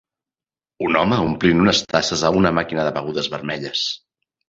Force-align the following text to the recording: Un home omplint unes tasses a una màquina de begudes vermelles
Un 0.85 0.97
home 1.01 1.19
omplint 1.27 1.63
unes 1.67 1.83
tasses 1.93 2.25
a 2.25 2.35
una 2.43 2.55
màquina 2.63 2.91
de 2.91 2.97
begudes 3.01 3.33
vermelles 3.39 3.89